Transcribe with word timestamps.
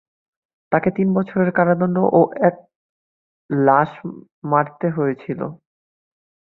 তাকে 0.71 0.89
তিন 0.97 1.07
বছরের 1.17 1.49
কারাদণ্ড 1.57 1.97
এবং 2.05 2.23
এক 2.47 2.55
লাশ 3.49 3.91
মারতে 4.43 4.87
হয়েছিল। 4.97 5.39